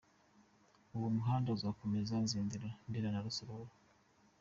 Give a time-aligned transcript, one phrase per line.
[0.95, 3.73] Uwo muhanda uzakomeza Zindiro, Ndera na Rusororo.